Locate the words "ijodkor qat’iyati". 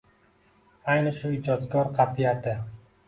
1.35-2.57